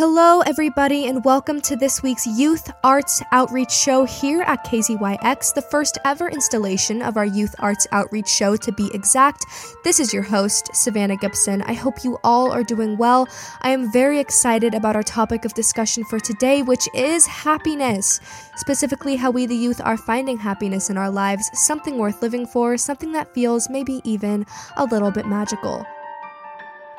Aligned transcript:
Hello, 0.00 0.40
everybody, 0.40 1.08
and 1.08 1.22
welcome 1.26 1.60
to 1.60 1.76
this 1.76 2.02
week's 2.02 2.26
Youth 2.26 2.72
Arts 2.82 3.22
Outreach 3.32 3.70
Show 3.70 4.06
here 4.06 4.40
at 4.40 4.64
KZYX, 4.64 5.52
the 5.52 5.60
first 5.60 5.98
ever 6.06 6.30
installation 6.30 7.02
of 7.02 7.18
our 7.18 7.26
Youth 7.26 7.54
Arts 7.58 7.86
Outreach 7.92 8.26
Show, 8.26 8.56
to 8.56 8.72
be 8.72 8.90
exact. 8.94 9.44
This 9.84 10.00
is 10.00 10.14
your 10.14 10.22
host, 10.22 10.74
Savannah 10.74 11.18
Gibson. 11.18 11.60
I 11.60 11.74
hope 11.74 12.02
you 12.02 12.18
all 12.24 12.50
are 12.50 12.64
doing 12.64 12.96
well. 12.96 13.28
I 13.60 13.72
am 13.72 13.92
very 13.92 14.18
excited 14.18 14.74
about 14.74 14.96
our 14.96 15.02
topic 15.02 15.44
of 15.44 15.52
discussion 15.52 16.02
for 16.04 16.18
today, 16.18 16.62
which 16.62 16.88
is 16.94 17.26
happiness. 17.26 18.20
Specifically, 18.56 19.16
how 19.16 19.30
we, 19.30 19.44
the 19.44 19.54
youth, 19.54 19.82
are 19.82 19.98
finding 19.98 20.38
happiness 20.38 20.88
in 20.88 20.96
our 20.96 21.10
lives, 21.10 21.50
something 21.52 21.98
worth 21.98 22.22
living 22.22 22.46
for, 22.46 22.78
something 22.78 23.12
that 23.12 23.34
feels 23.34 23.68
maybe 23.68 24.00
even 24.04 24.46
a 24.78 24.84
little 24.86 25.10
bit 25.10 25.26
magical. 25.26 25.84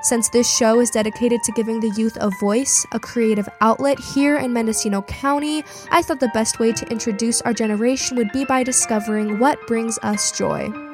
Since 0.03 0.29
this 0.29 0.49
show 0.49 0.79
is 0.79 0.89
dedicated 0.89 1.43
to 1.43 1.51
giving 1.51 1.79
the 1.79 1.91
youth 1.91 2.17
a 2.19 2.31
voice, 2.39 2.85
a 2.91 2.99
creative 2.99 3.47
outlet 3.61 3.99
here 3.99 4.37
in 4.37 4.51
Mendocino 4.51 5.03
County, 5.03 5.63
I 5.91 6.01
thought 6.01 6.19
the 6.19 6.31
best 6.33 6.59
way 6.59 6.71
to 6.73 6.87
introduce 6.89 7.39
our 7.41 7.53
generation 7.53 8.17
would 8.17 8.31
be 8.31 8.43
by 8.43 8.63
discovering 8.63 9.37
what 9.37 9.65
brings 9.67 9.99
us 10.01 10.31
joy. 10.31 10.90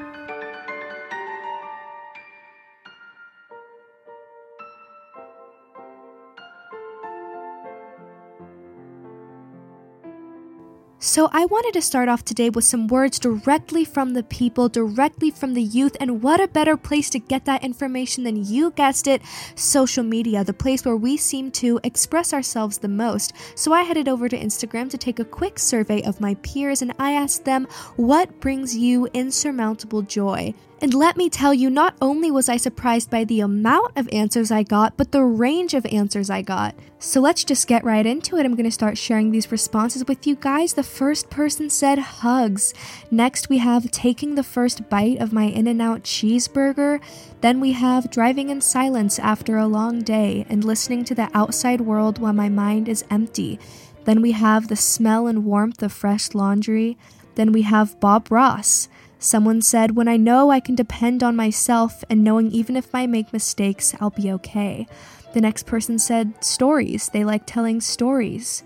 So, 11.07 11.29
I 11.31 11.45
wanted 11.45 11.71
to 11.75 11.81
start 11.81 12.09
off 12.09 12.25
today 12.25 12.49
with 12.49 12.65
some 12.65 12.89
words 12.89 13.17
directly 13.17 13.85
from 13.85 14.11
the 14.11 14.23
people, 14.23 14.67
directly 14.67 15.31
from 15.31 15.53
the 15.53 15.63
youth, 15.63 15.95
and 16.01 16.21
what 16.21 16.41
a 16.41 16.49
better 16.49 16.75
place 16.75 17.09
to 17.11 17.17
get 17.17 17.45
that 17.45 17.63
information 17.63 18.25
than 18.25 18.43
you 18.43 18.71
guessed 18.71 19.07
it 19.07 19.21
social 19.55 20.03
media, 20.03 20.43
the 20.43 20.53
place 20.53 20.83
where 20.83 20.97
we 20.97 21.15
seem 21.15 21.49
to 21.51 21.79
express 21.85 22.33
ourselves 22.33 22.79
the 22.79 22.89
most. 22.89 23.31
So, 23.55 23.71
I 23.71 23.83
headed 23.83 24.09
over 24.09 24.27
to 24.27 24.37
Instagram 24.37 24.89
to 24.89 24.97
take 24.97 25.19
a 25.19 25.23
quick 25.23 25.59
survey 25.59 26.03
of 26.03 26.19
my 26.19 26.33
peers 26.43 26.81
and 26.81 26.91
I 26.99 27.13
asked 27.13 27.45
them, 27.45 27.69
What 27.95 28.41
brings 28.41 28.75
you 28.75 29.07
insurmountable 29.13 30.01
joy? 30.01 30.53
And 30.79 30.93
let 30.93 31.17
me 31.17 31.27
tell 31.27 31.55
you, 31.55 31.71
not 31.71 31.95
only 32.01 32.29
was 32.29 32.47
I 32.47 32.57
surprised 32.57 33.09
by 33.09 33.23
the 33.23 33.39
amount 33.39 33.97
of 33.97 34.07
answers 34.11 34.51
I 34.51 34.61
got, 34.61 34.95
but 34.95 35.11
the 35.11 35.23
range 35.23 35.73
of 35.73 35.87
answers 35.87 36.29
I 36.29 36.43
got. 36.43 36.75
So 36.99 37.19
let's 37.19 37.43
just 37.43 37.67
get 37.67 37.83
right 37.83 38.05
into 38.05 38.37
it. 38.37 38.45
I'm 38.45 38.53
going 38.53 38.65
to 38.65 38.71
start 38.71 38.95
sharing 38.95 39.31
these 39.31 39.51
responses 39.51 40.05
with 40.05 40.27
you 40.27 40.35
guys. 40.35 40.73
The 40.73 40.83
first 40.83 41.31
person 41.31 41.71
said 41.71 41.97
hugs. 41.97 42.75
Next, 43.09 43.49
we 43.49 43.57
have 43.57 43.89
taking 43.89 44.35
the 44.35 44.43
first 44.43 44.87
bite 44.87 45.17
of 45.17 45.33
my 45.33 45.45
In 45.45 45.67
N 45.67 45.81
Out 45.81 46.03
cheeseburger. 46.03 47.01
Then 47.41 47.59
we 47.59 47.71
have 47.71 48.11
driving 48.11 48.49
in 48.49 48.61
silence 48.61 49.17
after 49.17 49.57
a 49.57 49.67
long 49.67 50.03
day 50.03 50.45
and 50.47 50.63
listening 50.63 51.03
to 51.05 51.15
the 51.15 51.29
outside 51.33 51.81
world 51.81 52.19
while 52.19 52.33
my 52.33 52.49
mind 52.49 52.87
is 52.87 53.03
empty. 53.09 53.59
Then 54.05 54.21
we 54.21 54.33
have 54.33 54.67
the 54.67 54.75
smell 54.75 55.25
and 55.25 55.43
warmth 55.43 55.81
of 55.81 55.91
fresh 55.91 56.35
laundry. 56.35 56.99
Then 57.33 57.51
we 57.51 57.63
have 57.63 57.99
Bob 57.99 58.31
Ross. 58.31 58.89
Someone 59.19 59.61
said, 59.61 59.95
When 59.95 60.07
I 60.07 60.17
know 60.17 60.51
I 60.51 60.59
can 60.59 60.75
depend 60.75 61.23
on 61.23 61.35
myself 61.35 62.03
and 62.09 62.23
knowing 62.23 62.51
even 62.51 62.75
if 62.75 62.93
I 62.93 63.07
make 63.07 63.33
mistakes, 63.33 63.95
I'll 63.99 64.11
be 64.11 64.31
okay. 64.33 64.87
The 65.33 65.41
next 65.41 65.65
person 65.65 65.99
said, 65.99 66.43
Stories. 66.43 67.09
They 67.09 67.23
like 67.23 67.43
telling 67.45 67.81
stories. 67.81 68.63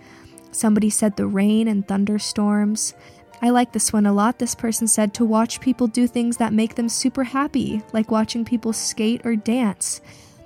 Somebody 0.52 0.90
said, 0.90 1.16
The 1.16 1.28
rain 1.28 1.68
and 1.68 1.88
thunderstorms. 1.88 2.94
I 3.42 3.50
like 3.50 3.72
this 3.72 3.92
one 3.92 4.06
a 4.06 4.14
lot. 4.14 4.40
This 4.40 4.54
person 4.54 4.88
said, 4.88 5.14
To 5.14 5.26
watch 5.26 5.62
people 5.62 5.88
do 5.88 6.06
things 6.06 6.38
that 6.38 6.54
make 6.54 6.76
them 6.76 6.90
super 6.90 7.24
happy, 7.24 7.82
like 7.94 8.12
watching 8.12 8.46
people 8.46 8.74
skate 8.74 9.26
or 9.26 9.36
dance. 9.36 10.02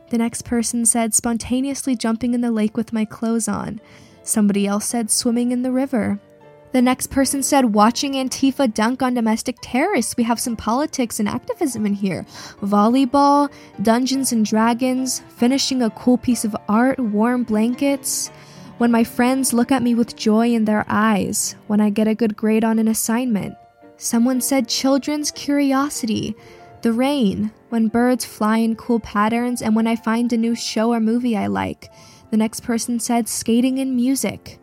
The 0.09 0.19
next 0.19 0.43
person 0.45 0.85
said, 0.85 1.13
Spontaneously 1.13 1.95
jumping 1.95 2.33
in 2.33 2.41
the 2.41 2.51
lake 2.51 2.77
with 2.77 2.93
my 2.93 3.05
clothes 3.05 3.47
on. 3.47 3.81
Somebody 4.23 4.65
else 4.67 4.85
said, 4.85 5.09
Swimming 5.11 5.51
in 5.51 5.63
the 5.63 5.71
river. 5.71 6.19
The 6.75 6.81
next 6.81 7.07
person 7.07 7.41
said, 7.41 7.73
watching 7.73 8.15
Antifa 8.15 8.73
dunk 8.73 9.01
on 9.01 9.13
domestic 9.13 9.55
terrorists. 9.61 10.17
We 10.17 10.25
have 10.25 10.41
some 10.41 10.57
politics 10.57 11.21
and 11.21 11.29
activism 11.29 11.85
in 11.85 11.93
here. 11.93 12.25
Volleyball, 12.61 13.49
Dungeons 13.81 14.33
and 14.33 14.45
Dragons, 14.45 15.21
finishing 15.37 15.81
a 15.81 15.89
cool 15.91 16.17
piece 16.17 16.43
of 16.43 16.53
art, 16.67 16.99
warm 16.99 17.43
blankets. 17.43 18.27
When 18.77 18.91
my 18.91 19.05
friends 19.05 19.53
look 19.53 19.71
at 19.71 19.83
me 19.83 19.95
with 19.95 20.17
joy 20.17 20.49
in 20.49 20.65
their 20.65 20.83
eyes, 20.89 21.55
when 21.67 21.79
I 21.79 21.89
get 21.89 22.09
a 22.09 22.13
good 22.13 22.35
grade 22.35 22.65
on 22.65 22.77
an 22.77 22.89
assignment. 22.89 23.55
Someone 23.95 24.41
said 24.41 24.67
children's 24.67 25.31
curiosity. 25.31 26.35
The 26.81 26.91
rain, 26.91 27.53
when 27.69 27.87
birds 27.87 28.25
fly 28.25 28.57
in 28.57 28.75
cool 28.75 28.99
patterns, 28.99 29.61
and 29.61 29.77
when 29.77 29.87
I 29.87 29.95
find 29.95 30.33
a 30.33 30.37
new 30.37 30.55
show 30.55 30.91
or 30.91 30.99
movie 30.99 31.37
I 31.37 31.47
like. 31.47 31.89
The 32.31 32.37
next 32.37 32.63
person 32.63 32.99
said 32.99 33.29
skating 33.29 33.79
and 33.79 33.95
music 33.95 34.59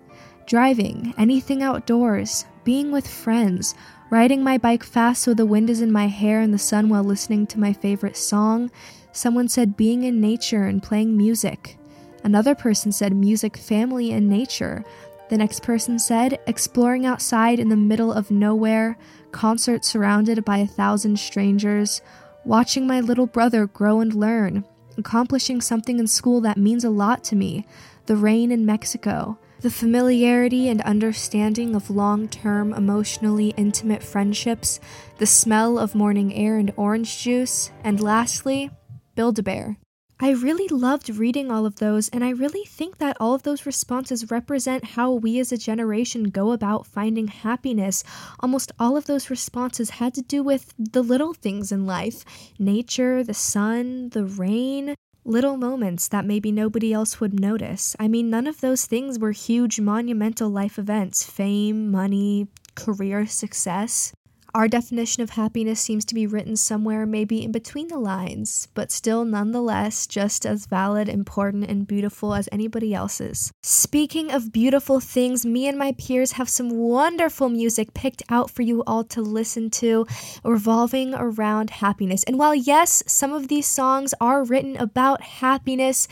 driving, 0.52 1.14
anything 1.16 1.62
outdoors, 1.62 2.44
being 2.62 2.92
with 2.92 3.08
friends, 3.08 3.74
riding 4.10 4.44
my 4.44 4.58
bike 4.58 4.84
fast 4.84 5.22
so 5.22 5.32
the 5.32 5.46
wind 5.46 5.70
is 5.70 5.80
in 5.80 5.90
my 5.90 6.06
hair 6.06 6.42
and 6.42 6.52
the 6.52 6.58
sun 6.58 6.90
while 6.90 7.02
listening 7.02 7.46
to 7.46 7.58
my 7.58 7.72
favorite 7.72 8.18
song. 8.18 8.70
Someone 9.12 9.48
said 9.48 9.78
being 9.78 10.02
in 10.02 10.20
nature 10.20 10.64
and 10.64 10.82
playing 10.82 11.16
music. 11.16 11.78
Another 12.22 12.54
person 12.54 12.92
said 12.92 13.16
music, 13.16 13.56
family, 13.56 14.12
and 14.12 14.28
nature. 14.28 14.84
The 15.30 15.38
next 15.38 15.62
person 15.62 15.98
said 15.98 16.38
exploring 16.46 17.06
outside 17.06 17.58
in 17.58 17.70
the 17.70 17.74
middle 17.74 18.12
of 18.12 18.30
nowhere, 18.30 18.98
concert 19.30 19.86
surrounded 19.86 20.44
by 20.44 20.58
a 20.58 20.66
thousand 20.66 21.18
strangers, 21.18 22.02
watching 22.44 22.86
my 22.86 23.00
little 23.00 23.26
brother 23.26 23.66
grow 23.66 24.00
and 24.00 24.12
learn, 24.12 24.66
accomplishing 24.98 25.62
something 25.62 25.98
in 25.98 26.06
school 26.06 26.42
that 26.42 26.58
means 26.58 26.84
a 26.84 26.90
lot 26.90 27.24
to 27.24 27.36
me, 27.36 27.66
the 28.04 28.16
rain 28.16 28.52
in 28.52 28.66
Mexico, 28.66 29.38
the 29.62 29.70
familiarity 29.70 30.68
and 30.68 30.80
understanding 30.82 31.76
of 31.76 31.88
long 31.88 32.26
term, 32.26 32.74
emotionally 32.74 33.54
intimate 33.56 34.02
friendships, 34.02 34.80
the 35.18 35.26
smell 35.26 35.78
of 35.78 35.94
morning 35.94 36.34
air 36.34 36.58
and 36.58 36.72
orange 36.76 37.22
juice, 37.22 37.70
and 37.84 38.00
lastly, 38.00 38.70
Build 39.14 39.38
a 39.38 39.42
Bear. 39.42 39.76
I 40.18 40.30
really 40.30 40.66
loved 40.68 41.08
reading 41.10 41.50
all 41.50 41.64
of 41.64 41.76
those, 41.76 42.08
and 42.08 42.24
I 42.24 42.30
really 42.30 42.64
think 42.64 42.98
that 42.98 43.16
all 43.20 43.34
of 43.34 43.44
those 43.44 43.66
responses 43.66 44.30
represent 44.32 44.84
how 44.84 45.12
we 45.12 45.38
as 45.38 45.52
a 45.52 45.58
generation 45.58 46.24
go 46.24 46.50
about 46.50 46.86
finding 46.86 47.28
happiness. 47.28 48.02
Almost 48.40 48.72
all 48.80 48.96
of 48.96 49.06
those 49.06 49.30
responses 49.30 49.90
had 49.90 50.12
to 50.14 50.22
do 50.22 50.42
with 50.42 50.74
the 50.76 51.02
little 51.02 51.34
things 51.34 51.70
in 51.70 51.86
life 51.86 52.24
nature, 52.58 53.22
the 53.22 53.34
sun, 53.34 54.10
the 54.10 54.24
rain, 54.24 54.96
little 55.24 55.56
moments 55.56 56.08
that 56.08 56.24
maybe 56.24 56.50
nobody 56.50 56.92
else 56.92 57.20
would 57.20 57.38
notice. 57.38 57.94
I 57.98 58.08
mean, 58.08 58.30
none 58.30 58.46
of 58.46 58.60
those 58.60 58.86
things 58.86 59.18
were 59.18 59.32
huge, 59.32 59.80
monumental 59.80 60.50
life 60.50 60.78
events 60.78 61.22
fame, 61.24 61.90
money, 61.90 62.48
career 62.74 63.26
success. 63.26 64.12
Our 64.54 64.68
definition 64.68 65.22
of 65.22 65.30
happiness 65.30 65.80
seems 65.80 66.04
to 66.04 66.14
be 66.14 66.26
written 66.26 66.56
somewhere 66.56 67.06
maybe 67.06 67.42
in 67.42 67.52
between 67.52 67.88
the 67.88 67.98
lines, 67.98 68.68
but 68.74 68.92
still 68.92 69.24
nonetheless 69.24 70.06
just 70.06 70.44
as 70.44 70.66
valid, 70.66 71.08
important, 71.08 71.70
and 71.70 71.86
beautiful 71.86 72.34
as 72.34 72.50
anybody 72.52 72.92
else's. 72.92 73.50
Speaking 73.62 74.30
of 74.30 74.52
beautiful 74.52 75.00
things, 75.00 75.46
me 75.46 75.66
and 75.66 75.78
my 75.78 75.92
peers 75.92 76.32
have 76.32 76.50
some 76.50 76.68
wonderful 76.68 77.48
music 77.48 77.94
picked 77.94 78.22
out 78.28 78.50
for 78.50 78.60
you 78.60 78.82
all 78.86 79.04
to 79.04 79.22
listen 79.22 79.70
to 79.70 80.06
revolving 80.44 81.14
around 81.14 81.70
happiness. 81.70 82.22
And 82.24 82.38
while, 82.38 82.54
yes, 82.54 83.02
some 83.06 83.32
of 83.32 83.48
these 83.48 83.66
songs 83.66 84.12
are 84.20 84.44
written 84.44 84.76
about 84.76 85.22
happiness, 85.22 86.06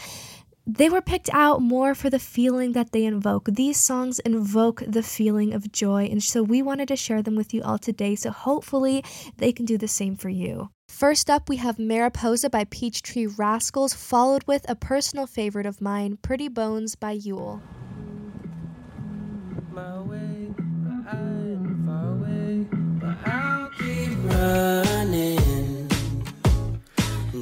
they 0.77 0.89
were 0.89 1.03
picked 1.03 1.29
out 1.33 1.61
more 1.61 1.95
for 1.95 2.11
the 2.11 2.19
feeling 2.19 2.73
that 2.73 2.93
they 2.93 3.05
invoke. 3.05 3.49
These 3.51 3.79
songs 3.79 4.21
invoke 4.21 4.83
the 4.87 5.03
feeling 5.03 5.53
of 5.53 5.73
joy, 5.73 6.05
and 6.05 6.23
so 6.23 6.43
we 6.43 6.63
wanted 6.63 6.89
to 6.89 6.97
share 6.97 7.23
them 7.23 7.35
with 7.35 7.53
you 7.53 7.63
all 7.63 7.79
today, 7.79 8.15
so 8.15 8.31
hopefully 8.31 9.03
they 9.39 9.53
can 9.53 9.65
do 9.65 9.77
the 9.77 9.89
same 9.89 10.17
for 10.17 10.29
you. 10.29 10.71
First 10.89 11.29
up, 11.29 11.49
we 11.49 11.57
have 11.57 11.79
Mariposa 11.79 12.51
by 12.51 12.65
Peachtree 12.65 13.27
Rascals, 13.27 13.95
followed 13.95 14.45
with 14.47 14.69
a 14.69 14.77
personal 14.77 15.27
favorite 15.27 15.67
of 15.67 15.81
mine, 15.81 16.19
Pretty 16.23 16.49
Bones 16.49 16.95
by 16.95 17.13
Yule. 17.13 17.61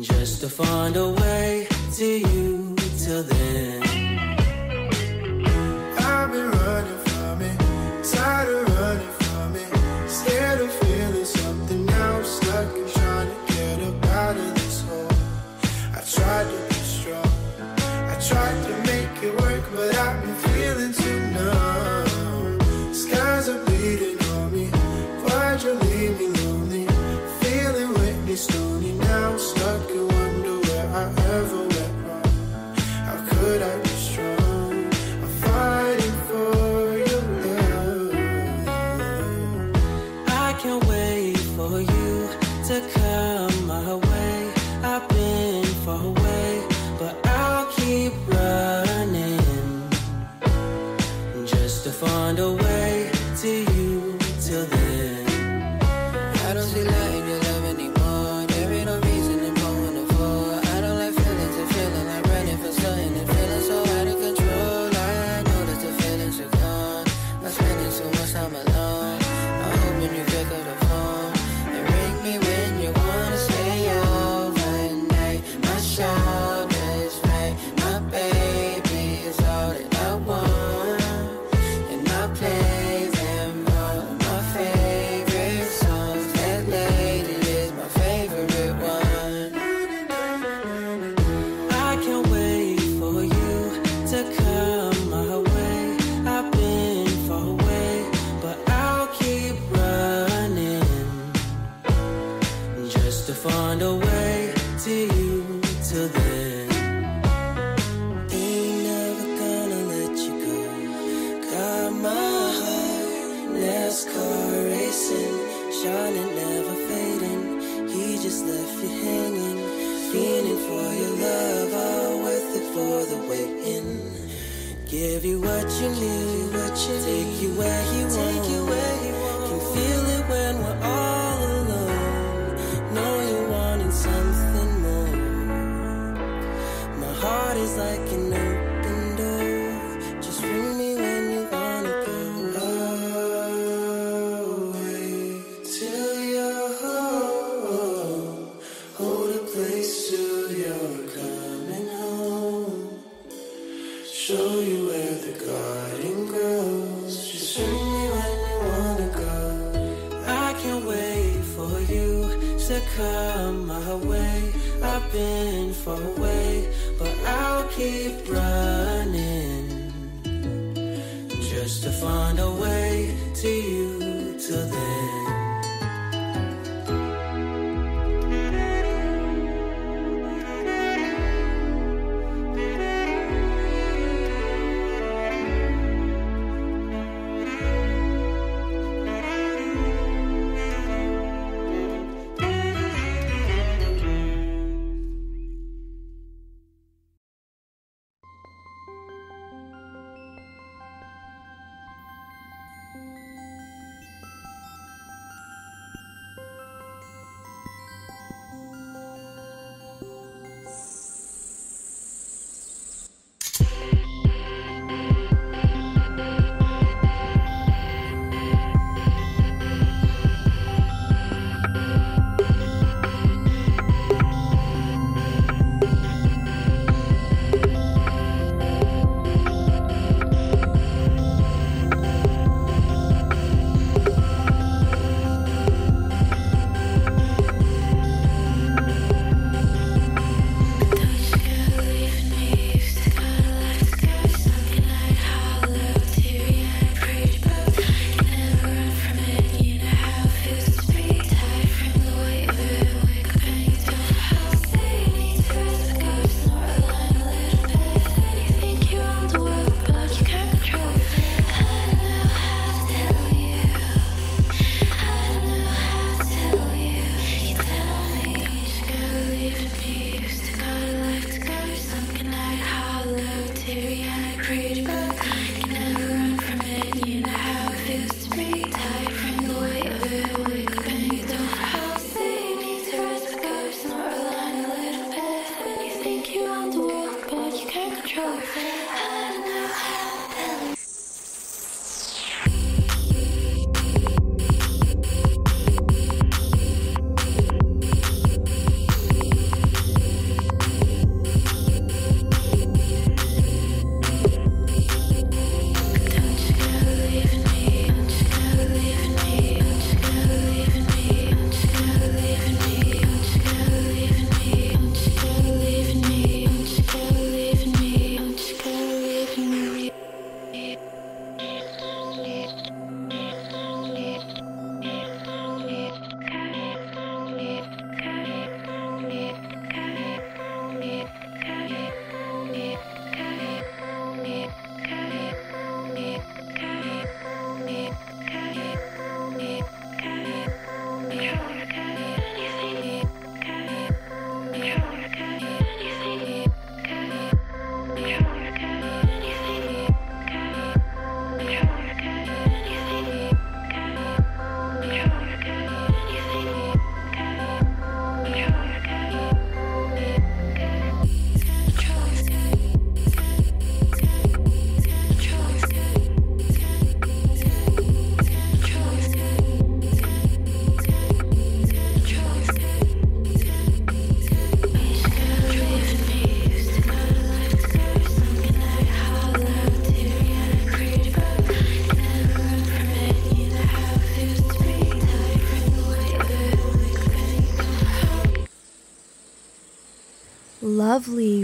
just 0.03 0.41
to 0.41 0.49
find 0.49 0.97
a 0.97 1.09
way 1.11 1.67
to 1.93 2.05
you 2.05 2.68
till 3.09 3.23
then. 3.23 3.78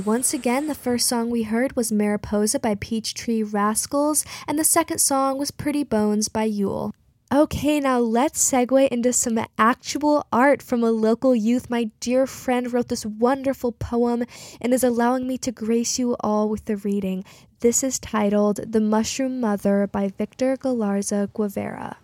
Once 0.05 0.35
again, 0.35 0.67
the 0.67 0.75
first 0.75 1.09
song 1.09 1.31
we 1.31 1.45
heard 1.45 1.75
was 1.77 1.91
Mariposa 1.91 2.59
by 2.59 2.75
Peachtree 2.75 3.43
Rascals, 3.43 4.27
and 4.47 4.59
the 4.59 4.65
second 4.65 4.99
song 4.99 5.39
was 5.39 5.51
Pretty 5.51 5.83
Bones 5.83 6.29
by 6.29 6.45
Yule. 6.45 6.95
Okay, 7.33 7.81
now 7.81 8.01
let's 8.01 8.51
segue 8.51 8.87
into 8.89 9.15
some 9.15 9.39
actual 9.57 10.27
art 10.31 10.61
from 10.61 10.85
a 10.85 10.91
local 10.91 11.35
youth. 11.35 11.71
My 11.71 11.91
dear 12.01 12.27
friend 12.27 12.71
wrote 12.71 12.89
this 12.89 13.07
wonderful 13.07 13.73
poem 13.73 14.25
and 14.61 14.75
is 14.75 14.85
allowing 14.85 15.27
me 15.27 15.39
to 15.39 15.51
grace 15.51 15.99
you 15.99 16.17
all 16.21 16.51
with 16.51 16.67
the 16.67 16.77
reading. 16.77 17.25
This 17.61 17.83
is 17.83 17.99
titled 17.99 18.73
The 18.73 18.81
Mushroom 18.81 19.41
Mother 19.41 19.87
by 19.87 20.09
Victor 20.09 20.59
Galarza 20.59 21.33
Guevara. 21.33 21.97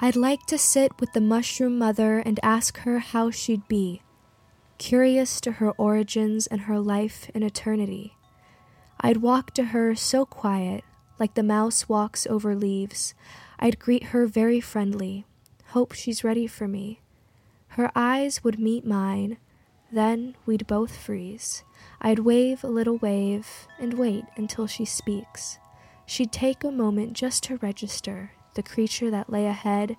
I'd 0.00 0.16
like 0.16 0.44
to 0.46 0.58
sit 0.58 0.98
with 0.98 1.12
the 1.12 1.20
mushroom 1.20 1.78
mother 1.78 2.18
and 2.18 2.40
ask 2.42 2.78
her 2.78 2.98
how 2.98 3.30
she'd 3.30 3.68
be, 3.68 4.02
curious 4.78 5.40
to 5.40 5.52
her 5.52 5.70
origins 5.72 6.46
and 6.46 6.62
her 6.62 6.78
life 6.78 7.30
in 7.34 7.42
eternity. 7.42 8.16
I'd 9.00 9.18
walk 9.18 9.52
to 9.52 9.64
her 9.64 9.94
so 9.94 10.24
quiet, 10.24 10.84
like 11.18 11.34
the 11.34 11.42
mouse 11.42 11.88
walks 11.88 12.26
over 12.26 12.54
leaves. 12.54 13.14
I'd 13.58 13.78
greet 13.78 14.04
her 14.04 14.26
very 14.26 14.60
friendly, 14.60 15.26
hope 15.68 15.92
she's 15.92 16.24
ready 16.24 16.46
for 16.46 16.66
me. 16.66 17.00
Her 17.68 17.90
eyes 17.94 18.44
would 18.44 18.58
meet 18.58 18.86
mine, 18.86 19.38
then 19.92 20.36
we'd 20.46 20.66
both 20.66 20.96
freeze. 20.96 21.64
I'd 22.00 22.20
wave 22.20 22.64
a 22.64 22.68
little 22.68 22.98
wave 22.98 23.68
and 23.78 23.94
wait 23.94 24.24
until 24.36 24.66
she 24.66 24.84
speaks. 24.84 25.58
She'd 26.06 26.32
take 26.32 26.64
a 26.64 26.70
moment 26.70 27.14
just 27.14 27.42
to 27.44 27.56
register 27.58 28.32
the 28.54 28.62
creature 28.62 29.10
that 29.10 29.30
lay 29.30 29.46
ahead, 29.46 29.96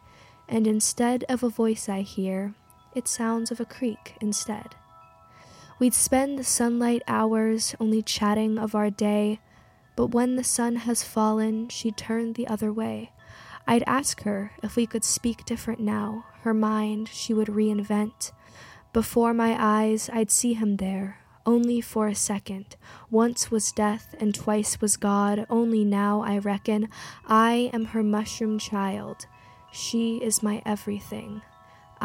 and 0.48 0.67
instead 0.67 1.24
of 1.27 1.44
a 1.44 1.50
voice 1.50 1.89
I 1.89 2.01
hear, 2.01 2.53
it 2.95 3.07
sounds 3.07 3.51
of 3.51 3.59
a 3.59 3.65
creek 3.65 4.15
instead. 4.21 4.75
We'd 5.77 5.93
spend 5.93 6.39
the 6.39 6.43
sunlight 6.43 7.03
hours 7.07 7.75
only 7.79 8.01
chatting 8.01 8.57
of 8.57 8.73
our 8.73 8.89
day, 8.89 9.41
but 9.95 10.07
when 10.07 10.35
the 10.35 10.43
sun 10.43 10.77
has 10.77 11.03
fallen, 11.03 11.67
she'd 11.69 11.97
turn 11.97 12.33
the 12.33 12.47
other 12.47 12.71
way. 12.71 13.11
I'd 13.67 13.83
ask 13.85 14.23
her 14.23 14.51
if 14.63 14.75
we 14.75 14.85
could 14.85 15.03
speak 15.03 15.43
different 15.43 15.79
now, 15.79 16.25
her 16.43 16.53
mind 16.53 17.09
she 17.09 17.33
would 17.33 17.47
reinvent. 17.47 18.31
Before 18.93 19.33
my 19.33 19.57
eyes, 19.59 20.09
I'd 20.13 20.31
see 20.31 20.53
him 20.53 20.77
there, 20.77 21.19
only 21.45 21.81
for 21.81 22.07
a 22.07 22.15
second. 22.15 22.77
Once 23.11 23.51
was 23.51 23.71
death, 23.71 24.15
and 24.19 24.33
twice 24.33 24.79
was 24.79 24.95
God. 24.95 25.45
Only 25.49 25.83
now, 25.83 26.21
I 26.21 26.37
reckon, 26.37 26.89
I 27.25 27.69
am 27.73 27.85
her 27.85 28.03
mushroom 28.03 28.59
child. 28.59 29.25
She 29.71 30.17
is 30.17 30.41
my 30.41 30.61
everything. 30.65 31.41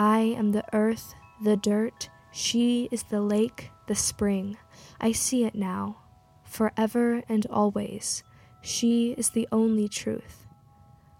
I 0.00 0.21
am 0.21 0.52
the 0.52 0.64
earth, 0.73 1.14
the 1.42 1.59
dirt. 1.59 2.09
She 2.33 2.88
is 2.90 3.02
the 3.02 3.21
lake, 3.21 3.71
the 3.87 3.95
spring. 3.95 4.57
I 4.99 5.12
see 5.12 5.45
it 5.45 5.54
now, 5.54 5.99
forever 6.42 7.23
and 7.28 7.45
always. 7.50 8.25
She 8.62 9.12
is 9.19 9.28
the 9.28 9.47
only 9.52 9.90
truth. 9.90 10.47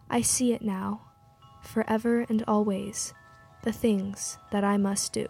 I 0.08 0.22
see 0.22 0.54
it 0.54 0.62
now, 0.62 1.02
forever 1.60 2.25
and 2.30 2.42
always, 2.49 3.12
the 3.64 3.72
things 3.72 4.38
that 4.50 4.64
I 4.64 4.78
must 4.78 5.12
do. 5.12 5.28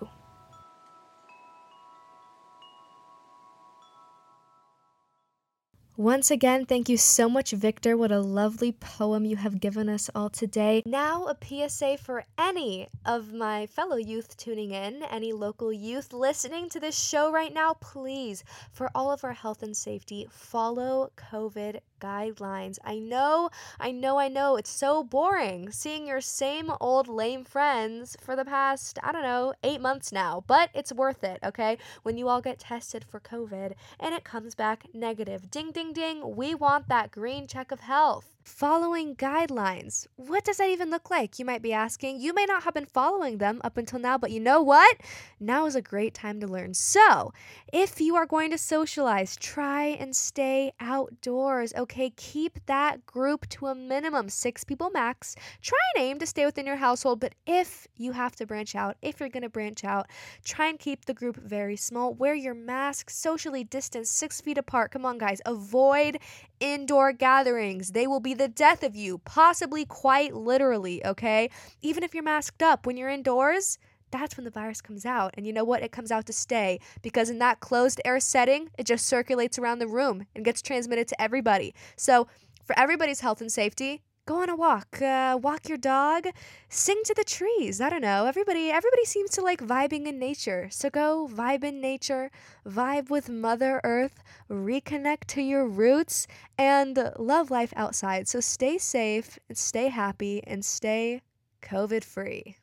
Once 6.00 6.30
again, 6.30 6.64
thank 6.64 6.88
you 6.88 6.96
so 6.96 7.28
much, 7.28 7.50
Victor. 7.50 7.94
What 7.94 8.10
a 8.10 8.20
lovely 8.20 8.72
poem 8.72 9.26
you 9.26 9.36
have 9.36 9.60
given 9.60 9.86
us 9.86 10.08
all 10.14 10.30
today. 10.30 10.82
Now, 10.86 11.26
a 11.26 11.36
PSA 11.44 11.98
for 11.98 12.24
any 12.38 12.88
of 13.04 13.34
my 13.34 13.66
fellow 13.66 13.98
youth 13.98 14.34
tuning 14.38 14.70
in, 14.70 15.02
any 15.02 15.34
local 15.34 15.70
youth 15.70 16.14
listening 16.14 16.70
to 16.70 16.80
this 16.80 16.98
show 16.98 17.30
right 17.30 17.52
now, 17.52 17.74
please, 17.82 18.44
for 18.72 18.90
all 18.94 19.12
of 19.12 19.24
our 19.24 19.34
health 19.34 19.62
and 19.62 19.76
safety, 19.76 20.26
follow 20.30 21.12
COVID 21.18 21.80
guidelines. 22.00 22.78
I 22.84 22.98
know, 22.98 23.50
I 23.78 23.92
know, 23.92 24.18
I 24.18 24.28
know, 24.28 24.56
it's 24.56 24.70
so 24.70 25.04
boring 25.04 25.70
seeing 25.70 26.06
your 26.06 26.20
same 26.20 26.72
old 26.80 27.08
lame 27.08 27.44
friends 27.44 28.16
for 28.20 28.34
the 28.34 28.44
past, 28.44 28.98
I 29.02 29.12
don't 29.12 29.22
know, 29.22 29.54
eight 29.62 29.80
months 29.80 30.10
now, 30.10 30.42
but 30.46 30.70
it's 30.74 30.92
worth 30.92 31.22
it, 31.22 31.38
okay? 31.44 31.78
When 32.02 32.16
you 32.16 32.28
all 32.28 32.40
get 32.40 32.58
tested 32.58 33.04
for 33.04 33.20
COVID 33.20 33.74
and 33.98 34.14
it 34.14 34.24
comes 34.24 34.54
back 34.54 34.86
negative. 34.92 35.50
Ding, 35.50 35.70
ding, 35.70 35.92
ding, 35.92 36.36
we 36.36 36.54
want 36.54 36.88
that 36.88 37.10
green 37.10 37.46
check 37.46 37.70
of 37.70 37.80
health 37.80 38.39
following 38.44 39.16
guidelines. 39.16 40.06
What 40.16 40.44
does 40.44 40.58
that 40.58 40.68
even 40.68 40.90
look 40.90 41.10
like? 41.10 41.38
You 41.38 41.44
might 41.44 41.62
be 41.62 41.72
asking. 41.72 42.20
You 42.20 42.34
may 42.34 42.46
not 42.46 42.64
have 42.64 42.74
been 42.74 42.86
following 42.86 43.38
them 43.38 43.60
up 43.64 43.76
until 43.76 43.98
now, 43.98 44.18
but 44.18 44.30
you 44.30 44.40
know 44.40 44.62
what? 44.62 44.96
Now 45.38 45.66
is 45.66 45.74
a 45.74 45.82
great 45.82 46.14
time 46.14 46.40
to 46.40 46.46
learn. 46.46 46.74
So, 46.74 47.32
if 47.72 48.00
you 48.00 48.16
are 48.16 48.26
going 48.26 48.50
to 48.50 48.58
socialize, 48.58 49.36
try 49.36 49.84
and 49.86 50.14
stay 50.14 50.72
outdoors, 50.80 51.72
okay? 51.76 52.10
Keep 52.16 52.66
that 52.66 53.06
group 53.06 53.48
to 53.50 53.66
a 53.66 53.74
minimum, 53.74 54.28
six 54.28 54.64
people 54.64 54.90
max. 54.90 55.36
Try 55.62 55.78
and 55.94 56.04
aim 56.04 56.18
to 56.18 56.26
stay 56.26 56.44
within 56.44 56.66
your 56.66 56.76
household, 56.76 57.20
but 57.20 57.34
if 57.46 57.86
you 57.96 58.12
have 58.12 58.36
to 58.36 58.46
branch 58.46 58.74
out, 58.74 58.96
if 59.02 59.20
you're 59.20 59.28
going 59.28 59.42
to 59.42 59.48
branch 59.48 59.84
out, 59.84 60.06
try 60.44 60.68
and 60.68 60.78
keep 60.78 61.04
the 61.04 61.14
group 61.14 61.36
very 61.36 61.76
small. 61.76 62.14
Wear 62.14 62.34
your 62.34 62.54
mask, 62.54 63.10
socially 63.10 63.64
distance, 63.64 64.10
six 64.10 64.40
feet 64.40 64.58
apart. 64.58 64.90
Come 64.90 65.04
on, 65.04 65.18
guys. 65.18 65.40
Avoid 65.46 66.18
indoor 66.60 67.12
gatherings. 67.12 67.92
They 67.92 68.06
will 68.06 68.20
be 68.20 68.34
the 68.34 68.48
death 68.48 68.82
of 68.82 68.94
you, 68.94 69.18
possibly 69.18 69.84
quite 69.84 70.34
literally, 70.34 71.04
okay? 71.04 71.50
Even 71.82 72.02
if 72.02 72.14
you're 72.14 72.22
masked 72.22 72.62
up, 72.62 72.86
when 72.86 72.96
you're 72.96 73.08
indoors, 73.08 73.78
that's 74.10 74.36
when 74.36 74.44
the 74.44 74.50
virus 74.50 74.80
comes 74.80 75.06
out. 75.06 75.34
And 75.36 75.46
you 75.46 75.52
know 75.52 75.64
what? 75.64 75.82
It 75.82 75.92
comes 75.92 76.10
out 76.10 76.26
to 76.26 76.32
stay 76.32 76.80
because 77.02 77.30
in 77.30 77.38
that 77.38 77.60
closed 77.60 78.00
air 78.04 78.20
setting, 78.20 78.70
it 78.78 78.86
just 78.86 79.06
circulates 79.06 79.58
around 79.58 79.78
the 79.78 79.88
room 79.88 80.26
and 80.34 80.44
gets 80.44 80.62
transmitted 80.62 81.08
to 81.08 81.20
everybody. 81.20 81.74
So, 81.96 82.28
for 82.64 82.78
everybody's 82.78 83.20
health 83.20 83.40
and 83.40 83.50
safety, 83.50 84.02
go 84.30 84.42
on 84.42 84.48
a 84.48 84.54
walk, 84.54 85.02
uh, 85.02 85.36
walk 85.42 85.68
your 85.68 85.76
dog, 85.76 86.24
sing 86.68 87.00
to 87.04 87.12
the 87.14 87.24
trees. 87.24 87.80
I 87.80 87.90
don't 87.90 88.00
know. 88.00 88.26
Everybody, 88.26 88.70
everybody 88.70 89.04
seems 89.04 89.30
to 89.32 89.40
like 89.40 89.60
vibing 89.60 90.06
in 90.06 90.20
nature. 90.20 90.68
So 90.70 90.88
go 90.88 91.28
vibe 91.28 91.64
in 91.64 91.80
nature, 91.80 92.30
vibe 92.64 93.10
with 93.10 93.28
Mother 93.28 93.80
Earth, 93.82 94.22
reconnect 94.48 95.24
to 95.34 95.42
your 95.42 95.66
roots, 95.66 96.28
and 96.56 97.10
love 97.18 97.50
life 97.50 97.72
outside. 97.74 98.28
So 98.28 98.38
stay 98.38 98.78
safe 98.78 99.36
stay 99.52 99.88
happy 99.88 100.44
and 100.46 100.64
stay 100.64 101.22
COVID 101.62 102.04
free. 102.04 102.59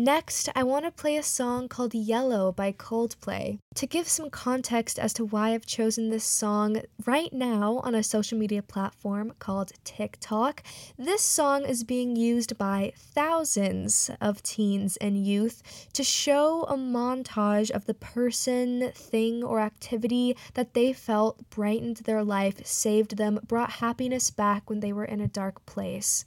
Next, 0.00 0.48
I 0.54 0.62
want 0.62 0.84
to 0.84 0.92
play 0.92 1.16
a 1.16 1.24
song 1.24 1.66
called 1.66 1.92
Yellow 1.92 2.52
by 2.52 2.70
Coldplay. 2.70 3.58
To 3.74 3.84
give 3.84 4.06
some 4.06 4.30
context 4.30 4.96
as 4.96 5.12
to 5.14 5.24
why 5.24 5.54
I've 5.54 5.66
chosen 5.66 6.08
this 6.08 6.22
song 6.22 6.82
right 7.04 7.32
now 7.32 7.78
on 7.82 7.96
a 7.96 8.04
social 8.04 8.38
media 8.38 8.62
platform 8.62 9.32
called 9.40 9.72
TikTok, 9.82 10.62
this 10.96 11.22
song 11.22 11.64
is 11.64 11.82
being 11.82 12.14
used 12.14 12.56
by 12.56 12.92
thousands 12.96 14.08
of 14.20 14.40
teens 14.44 14.96
and 14.98 15.26
youth 15.26 15.88
to 15.94 16.04
show 16.04 16.62
a 16.68 16.76
montage 16.76 17.72
of 17.72 17.86
the 17.86 17.94
person, 17.94 18.92
thing, 18.94 19.42
or 19.42 19.58
activity 19.58 20.36
that 20.54 20.74
they 20.74 20.92
felt 20.92 21.50
brightened 21.50 21.96
their 21.96 22.22
life, 22.22 22.64
saved 22.64 23.16
them, 23.16 23.40
brought 23.48 23.72
happiness 23.82 24.30
back 24.30 24.70
when 24.70 24.78
they 24.78 24.92
were 24.92 25.04
in 25.04 25.20
a 25.20 25.26
dark 25.26 25.66
place. 25.66 26.24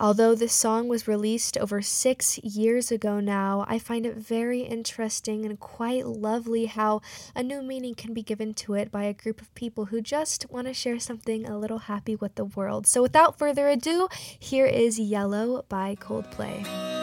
Although 0.00 0.34
this 0.34 0.52
song 0.52 0.88
was 0.88 1.06
released 1.06 1.56
over 1.58 1.80
six 1.80 2.38
years 2.38 2.90
ago 2.90 3.20
now, 3.20 3.64
I 3.68 3.78
find 3.78 4.04
it 4.04 4.16
very 4.16 4.62
interesting 4.62 5.44
and 5.44 5.58
quite 5.60 6.04
lovely 6.06 6.66
how 6.66 7.00
a 7.34 7.42
new 7.44 7.62
meaning 7.62 7.94
can 7.94 8.12
be 8.12 8.22
given 8.22 8.54
to 8.54 8.74
it 8.74 8.90
by 8.90 9.04
a 9.04 9.12
group 9.12 9.40
of 9.40 9.54
people 9.54 9.86
who 9.86 10.00
just 10.00 10.50
want 10.50 10.66
to 10.66 10.74
share 10.74 10.98
something 10.98 11.46
a 11.46 11.58
little 11.58 11.78
happy 11.78 12.16
with 12.16 12.34
the 12.34 12.44
world. 12.44 12.86
So 12.86 13.02
without 13.02 13.38
further 13.38 13.68
ado, 13.68 14.08
here 14.38 14.66
is 14.66 14.98
Yellow 14.98 15.64
by 15.68 15.94
Coldplay. 15.94 16.93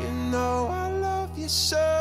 You 0.00 0.10
know 0.30 0.68
I 0.70 0.88
love 0.90 1.38
you 1.38 1.48
so. 1.48 1.93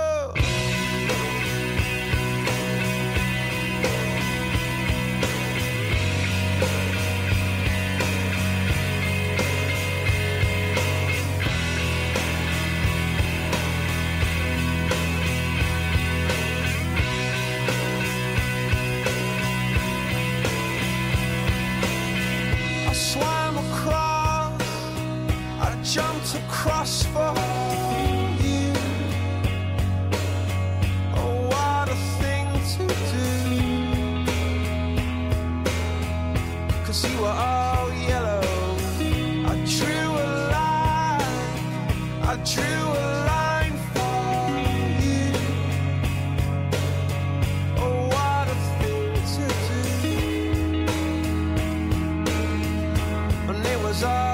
Was 53.93 54.03
all 54.03 54.32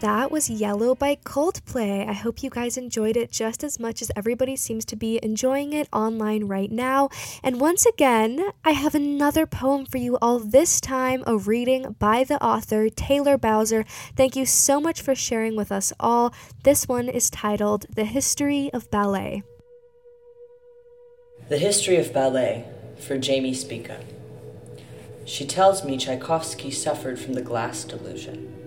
that 0.00 0.30
was 0.30 0.48
Yellow 0.48 0.94
by 0.94 1.16
Coldplay. 1.16 2.08
I 2.08 2.12
hope 2.12 2.42
you 2.42 2.50
guys 2.50 2.76
enjoyed 2.76 3.16
it 3.16 3.32
just 3.32 3.64
as 3.64 3.80
much 3.80 4.00
as 4.00 4.12
everybody 4.14 4.54
seems 4.54 4.84
to 4.86 4.96
be 4.96 5.18
enjoying 5.22 5.72
it 5.72 5.88
online 5.92 6.44
right 6.44 6.70
now. 6.70 7.08
And 7.42 7.60
once 7.60 7.84
again, 7.84 8.50
I 8.64 8.72
have 8.72 8.94
another 8.94 9.46
poem 9.46 9.86
for 9.86 9.98
you 9.98 10.16
all, 10.22 10.38
this 10.38 10.80
time 10.80 11.24
a 11.26 11.36
reading 11.36 11.96
by 11.98 12.22
the 12.22 12.42
author 12.42 12.88
Taylor 12.88 13.36
Bowser. 13.36 13.84
Thank 14.14 14.36
you 14.36 14.46
so 14.46 14.80
much 14.80 15.02
for 15.02 15.14
sharing 15.14 15.56
with 15.56 15.72
us 15.72 15.92
all. 15.98 16.32
This 16.62 16.86
one 16.86 17.08
is 17.08 17.28
titled 17.28 17.86
The 17.94 18.04
History 18.04 18.70
of 18.72 18.90
Ballet. 18.90 19.42
The 21.48 21.58
History 21.58 21.96
of 21.96 22.12
Ballet 22.12 22.64
for 22.98 23.18
Jamie 23.18 23.54
Spica. 23.54 24.00
She 25.24 25.44
tells 25.44 25.84
me 25.84 25.98
Tchaikovsky 25.98 26.70
suffered 26.70 27.18
from 27.18 27.34
the 27.34 27.42
glass 27.42 27.84
delusion. 27.84 28.57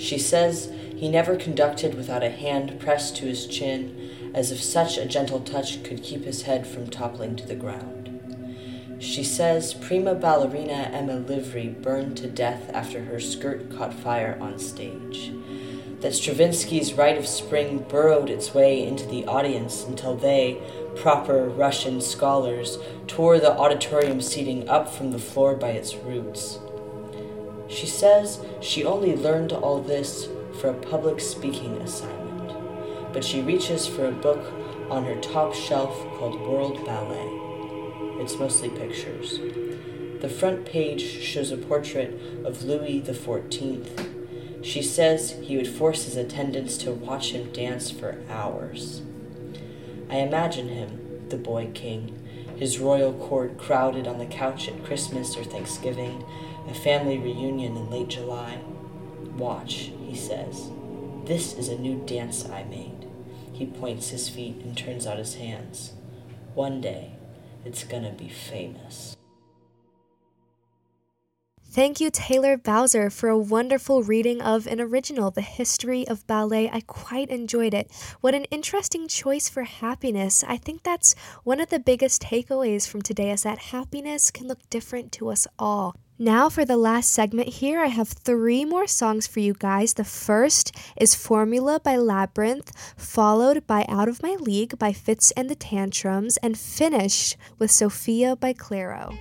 She 0.00 0.18
says 0.18 0.72
he 0.96 1.10
never 1.10 1.36
conducted 1.36 1.94
without 1.94 2.22
a 2.22 2.30
hand 2.30 2.80
pressed 2.80 3.16
to 3.16 3.26
his 3.26 3.46
chin, 3.46 4.32
as 4.32 4.50
if 4.50 4.62
such 4.62 4.96
a 4.96 5.04
gentle 5.04 5.40
touch 5.40 5.84
could 5.84 6.02
keep 6.02 6.24
his 6.24 6.42
head 6.42 6.66
from 6.66 6.88
toppling 6.88 7.36
to 7.36 7.46
the 7.46 7.54
ground. 7.54 8.18
She 8.98 9.22
says 9.22 9.74
prima 9.74 10.14
ballerina 10.14 10.90
Emma 10.90 11.20
Livry 11.20 11.68
burned 11.68 12.16
to 12.16 12.28
death 12.28 12.70
after 12.72 13.04
her 13.04 13.20
skirt 13.20 13.76
caught 13.76 13.92
fire 13.92 14.38
on 14.40 14.58
stage. 14.58 15.32
That 16.00 16.14
Stravinsky's 16.14 16.94
Rite 16.94 17.18
of 17.18 17.26
Spring 17.26 17.84
burrowed 17.86 18.30
its 18.30 18.54
way 18.54 18.82
into 18.82 19.06
the 19.06 19.26
audience 19.26 19.84
until 19.84 20.16
they, 20.16 20.62
proper 20.96 21.46
Russian 21.50 22.00
scholars, 22.00 22.78
tore 23.06 23.38
the 23.38 23.52
auditorium 23.52 24.22
seating 24.22 24.66
up 24.66 24.88
from 24.88 25.10
the 25.12 25.18
floor 25.18 25.54
by 25.56 25.72
its 25.72 25.94
roots. 25.94 26.58
She 27.70 27.86
says 27.86 28.44
she 28.60 28.84
only 28.84 29.16
learned 29.16 29.52
all 29.52 29.80
this 29.80 30.28
for 30.60 30.70
a 30.70 30.74
public 30.74 31.20
speaking 31.20 31.76
assignment, 31.76 33.12
but 33.12 33.24
she 33.24 33.40
reaches 33.40 33.86
for 33.86 34.06
a 34.06 34.12
book 34.12 34.52
on 34.90 35.04
her 35.04 35.20
top 35.20 35.54
shelf 35.54 35.96
called 36.18 36.40
World 36.40 36.84
Ballet. 36.84 37.28
It's 38.20 38.38
mostly 38.38 38.68
pictures. 38.68 39.38
The 40.20 40.28
front 40.28 40.66
page 40.66 41.00
shows 41.00 41.52
a 41.52 41.56
portrait 41.56 42.12
of 42.44 42.64
Louis 42.64 43.00
XIV. 43.00 44.08
She 44.62 44.82
says 44.82 45.36
he 45.42 45.56
would 45.56 45.68
force 45.68 46.04
his 46.04 46.16
attendants 46.16 46.76
to 46.78 46.92
watch 46.92 47.32
him 47.32 47.52
dance 47.52 47.90
for 47.90 48.18
hours. 48.28 49.00
I 50.10 50.16
imagine 50.16 50.68
him, 50.68 51.28
the 51.28 51.38
boy 51.38 51.70
king, 51.72 52.18
his 52.56 52.78
royal 52.78 53.14
court 53.14 53.56
crowded 53.56 54.06
on 54.06 54.18
the 54.18 54.26
couch 54.26 54.68
at 54.68 54.84
Christmas 54.84 55.36
or 55.36 55.44
Thanksgiving, 55.44 56.24
a 56.70 56.74
family 56.74 57.18
reunion 57.18 57.76
in 57.76 57.90
late 57.90 58.08
July. 58.08 58.58
Watch, 59.36 59.90
he 60.06 60.14
says. 60.14 60.70
This 61.24 61.52
is 61.52 61.68
a 61.68 61.78
new 61.78 61.96
dance 62.06 62.48
I 62.48 62.62
made. 62.64 63.08
He 63.52 63.66
points 63.66 64.10
his 64.10 64.28
feet 64.28 64.56
and 64.62 64.76
turns 64.76 65.06
out 65.06 65.18
his 65.18 65.34
hands. 65.34 65.92
One 66.54 66.80
day, 66.80 67.16
it's 67.64 67.84
gonna 67.84 68.12
be 68.12 68.28
famous. 68.28 69.16
Thank 71.72 72.00
you, 72.00 72.10
Taylor 72.10 72.56
Bowser, 72.56 73.10
for 73.10 73.28
a 73.28 73.38
wonderful 73.38 74.02
reading 74.02 74.42
of 74.42 74.66
an 74.66 74.80
original, 74.80 75.30
The 75.30 75.40
History 75.40 76.06
of 76.08 76.26
Ballet. 76.26 76.68
I 76.68 76.80
quite 76.80 77.30
enjoyed 77.30 77.74
it. 77.74 77.90
What 78.20 78.34
an 78.34 78.44
interesting 78.44 79.06
choice 79.06 79.48
for 79.48 79.62
happiness. 79.62 80.42
I 80.46 80.56
think 80.56 80.82
that's 80.82 81.14
one 81.44 81.60
of 81.60 81.68
the 81.68 81.78
biggest 81.78 82.22
takeaways 82.22 82.88
from 82.88 83.02
today 83.02 83.30
is 83.30 83.44
that 83.44 83.58
happiness 83.58 84.32
can 84.32 84.48
look 84.48 84.68
different 84.68 85.12
to 85.12 85.30
us 85.30 85.46
all. 85.60 85.94
Now, 86.22 86.50
for 86.50 86.66
the 86.66 86.76
last 86.76 87.12
segment 87.12 87.48
here, 87.48 87.80
I 87.80 87.86
have 87.86 88.08
three 88.08 88.66
more 88.66 88.86
songs 88.86 89.26
for 89.26 89.40
you 89.40 89.54
guys. 89.54 89.94
The 89.94 90.04
first 90.04 90.70
is 91.00 91.14
Formula 91.14 91.80
by 91.82 91.96
Labrinth, 91.96 92.76
followed 92.94 93.66
by 93.66 93.86
Out 93.88 94.06
of 94.06 94.22
My 94.22 94.36
League 94.38 94.78
by 94.78 94.92
Fitz 94.92 95.30
and 95.30 95.48
the 95.48 95.54
Tantrums, 95.54 96.36
and 96.42 96.58
finished 96.58 97.38
with 97.58 97.70
Sofia 97.70 98.36
by 98.36 98.52
Clairo. 98.52 99.16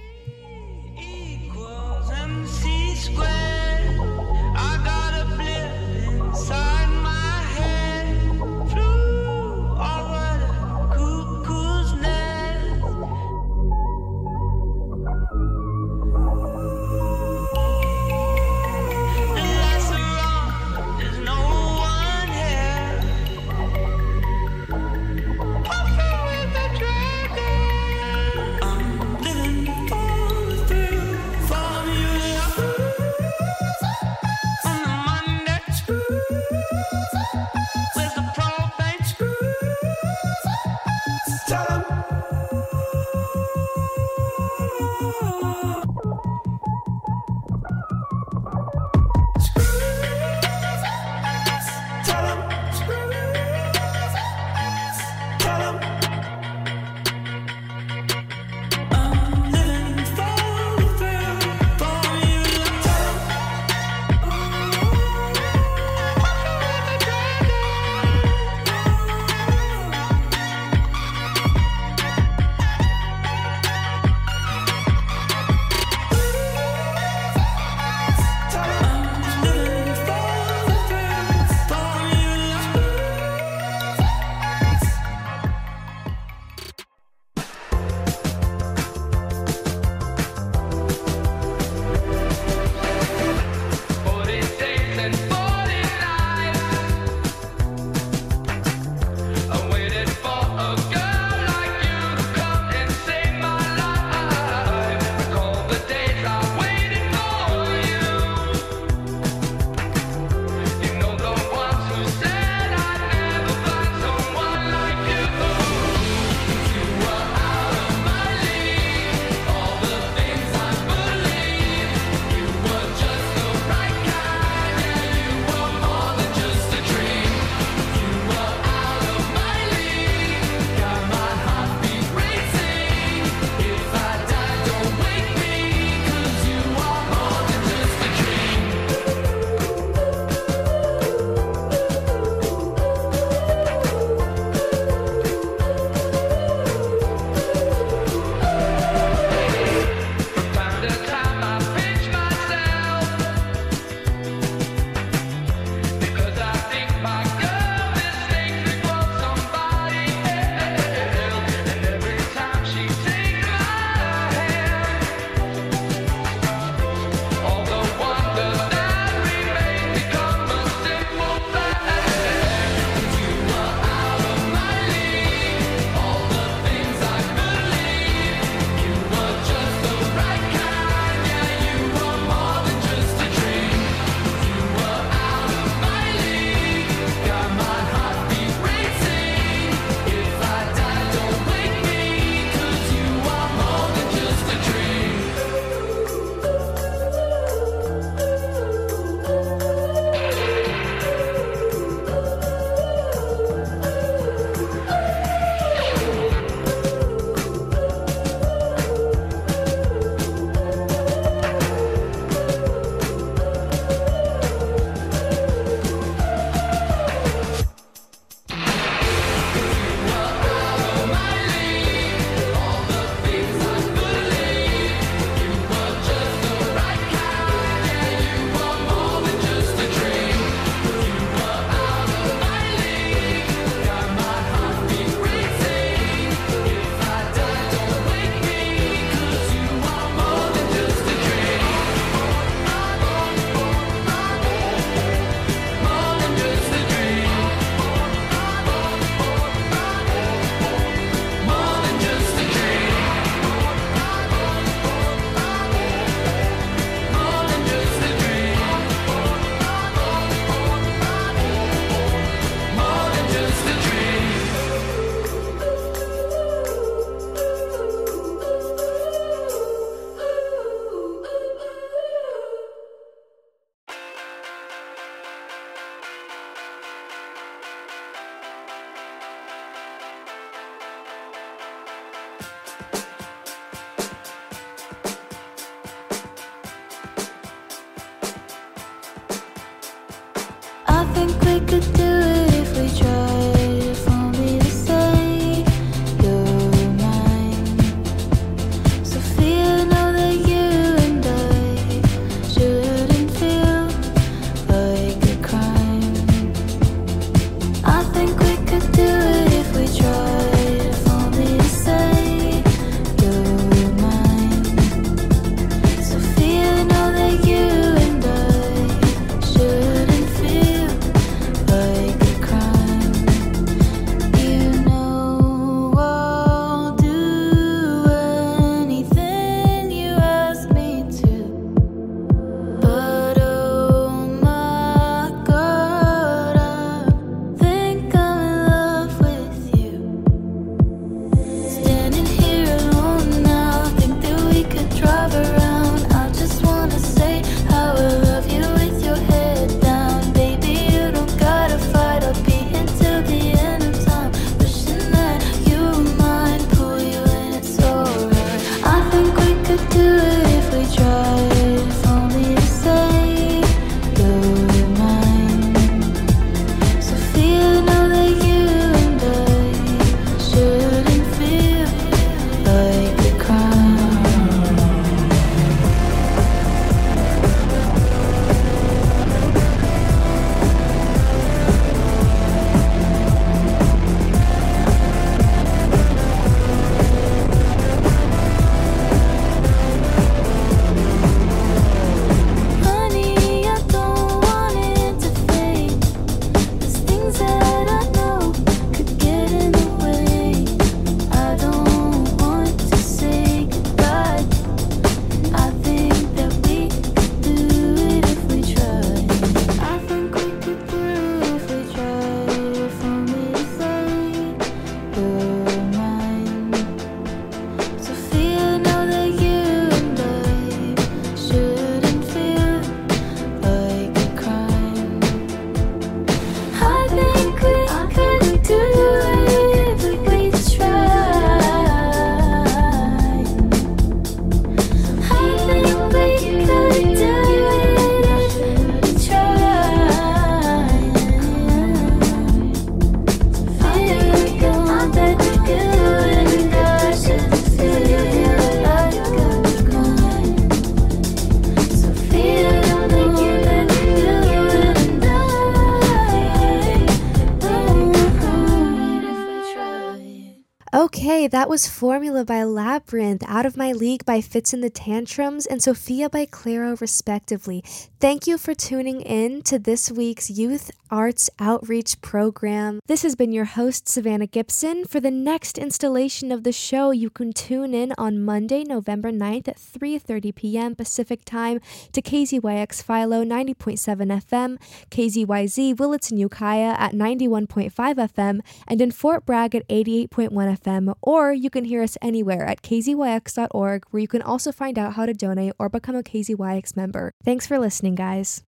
that 461.50 461.68
was 461.68 461.88
Formula 461.88 462.46
by 462.46 462.62
Labrinth, 462.62 463.44
Out 463.48 463.66
of 463.66 463.76
My 463.76 463.92
League 463.92 464.24
by 464.24 464.40
Fitz 464.40 464.72
and 464.72 464.84
the 464.84 464.90
Tantrums, 464.90 465.66
and 465.66 465.82
Sofia 465.82 466.30
by 466.30 466.46
Clairo, 466.46 467.00
respectively. 467.02 467.84
Thank 468.20 468.46
you 468.46 468.58
for 468.58 468.76
tuning 468.76 469.22
in 469.22 469.64
to 469.64 469.80
this 469.80 470.12
week's 470.12 470.50
Youth 470.52 470.92
Arts 471.10 471.50
Outreach 471.58 472.22
Program. 472.22 473.00
This 473.08 473.24
has 473.24 473.36
been 473.36 473.52
your 473.52 473.66
host, 473.66 474.08
Savannah 474.08 474.46
Gibson. 474.46 475.06
For 475.06 475.20
the 475.20 475.32
next 475.32 475.78
installation 475.78 476.52
of 476.52 476.64
the 476.64 476.72
show, 476.72 477.10
you 477.12 477.32
can 477.32 477.52
tune 477.52 477.96
in 477.96 478.14
on 478.18 478.44
Monday, 478.44 478.84
November 478.84 479.32
9th 479.32 479.70
at 479.70 479.78
3.30 479.78 480.54
p.m. 480.54 480.96
Pacific 480.96 481.46
Time 481.46 481.80
to 482.12 482.22
KZYX 482.22 483.02
Philo 483.02 483.44
90.7 483.44 483.98
FM, 484.44 484.78
KZYZ 485.10 485.98
Willits 485.98 486.30
and 486.30 486.40
Ukiah 486.40 486.96
at 487.00 487.14
91.5 487.14 487.92
FM, 487.92 488.60
and 488.88 489.02
in 489.02 489.10
Fort 489.12 489.46
Bragg 489.46 489.74
at 489.74 489.88
88.1 489.88 490.52
FM, 490.52 491.16
or 491.22 491.39
or 491.40 491.54
you 491.54 491.70
can 491.70 491.86
hear 491.86 492.04
us 492.04 492.18
anywhere 492.22 492.66
at 492.66 492.82
kzyx.org, 492.82 494.04
where 494.12 494.22
you 494.22 494.28
can 494.28 494.42
also 494.42 494.72
find 494.72 495.00
out 495.00 495.14
how 495.14 495.26
to 495.26 495.34
donate 495.34 495.74
or 495.80 495.88
become 495.88 496.16
a 496.16 496.24
KZYX 496.24 496.98
member. 496.98 497.32
Thanks 497.44 497.66
for 497.66 497.80
listening, 497.80 498.16
guys. 498.16 498.64